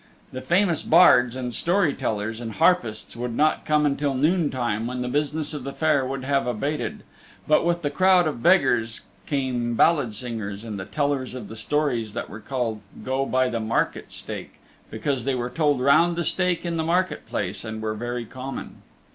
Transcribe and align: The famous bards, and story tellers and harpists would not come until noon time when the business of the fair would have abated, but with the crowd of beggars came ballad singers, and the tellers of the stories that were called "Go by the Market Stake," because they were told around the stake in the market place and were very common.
The 0.31 0.41
famous 0.41 0.81
bards, 0.81 1.35
and 1.35 1.53
story 1.53 1.93
tellers 1.93 2.39
and 2.39 2.53
harpists 2.53 3.15
would 3.15 3.35
not 3.37 3.65
come 3.67 3.85
until 3.85 4.15
noon 4.15 4.49
time 4.49 4.87
when 4.87 5.03
the 5.03 5.07
business 5.07 5.53
of 5.53 5.63
the 5.63 5.73
fair 5.73 6.03
would 6.07 6.23
have 6.23 6.47
abated, 6.47 7.03
but 7.47 7.63
with 7.63 7.83
the 7.83 7.91
crowd 7.91 8.27
of 8.27 8.41
beggars 8.41 9.01
came 9.27 9.75
ballad 9.75 10.15
singers, 10.15 10.63
and 10.63 10.79
the 10.79 10.85
tellers 10.85 11.35
of 11.35 11.49
the 11.49 11.55
stories 11.55 12.13
that 12.15 12.31
were 12.31 12.39
called 12.39 12.81
"Go 13.05 13.27
by 13.27 13.47
the 13.47 13.59
Market 13.59 14.11
Stake," 14.11 14.55
because 14.89 15.23
they 15.23 15.35
were 15.35 15.51
told 15.51 15.79
around 15.79 16.15
the 16.15 16.23
stake 16.23 16.65
in 16.65 16.77
the 16.77 16.83
market 16.83 17.27
place 17.27 17.63
and 17.63 17.79
were 17.79 17.93
very 17.93 18.25
common. 18.25 18.77